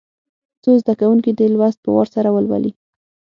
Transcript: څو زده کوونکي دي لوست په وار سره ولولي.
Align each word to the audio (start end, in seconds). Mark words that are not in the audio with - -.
څو 0.63 0.71
زده 0.81 0.93
کوونکي 1.01 1.31
دي 1.37 1.47
لوست 1.53 1.79
په 1.81 1.89
وار 1.95 2.07
سره 2.15 2.29
ولولي. 2.31 2.71